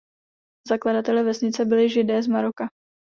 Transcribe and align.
Zakladateli 0.67 1.23
vesnice 1.23 1.65
byli 1.65 1.89
Židé 1.89 2.23
z 2.23 2.27
Maroka. 2.27 2.69